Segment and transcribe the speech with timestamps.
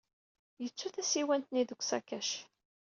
[0.63, 2.29] Yettu tasiwant-nni deg usakac.